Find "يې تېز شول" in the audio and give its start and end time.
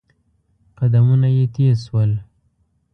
1.35-2.11